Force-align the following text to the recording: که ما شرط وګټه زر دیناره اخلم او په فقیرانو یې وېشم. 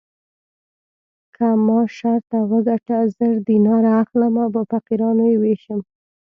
که 1.35 1.47
ما 1.65 1.79
شرط 1.97 2.29
وګټه 2.51 2.97
زر 3.17 3.35
دیناره 3.47 3.91
اخلم 4.03 4.33
او 4.43 4.47
په 4.55 4.61
فقیرانو 4.71 5.23
یې 5.31 5.37
وېشم. 5.41 5.79